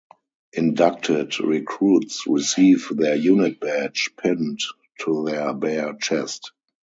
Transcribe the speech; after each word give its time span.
Inducted 0.53 1.39
recruits 1.39 2.25
receive 2.25 2.87
their 2.89 3.13
unit 3.15 3.59
badge 3.59 4.09
pinned 4.17 4.59
to 5.01 5.25
their 5.27 5.53
bare 5.53 5.93
chest. 5.93 6.53